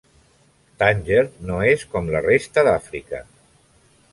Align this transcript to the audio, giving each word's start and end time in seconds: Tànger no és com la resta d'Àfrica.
Tànger 0.83 1.19
no 1.49 1.59
és 1.73 1.83
com 1.93 2.09
la 2.15 2.23
resta 2.29 2.65
d'Àfrica. 2.69 3.21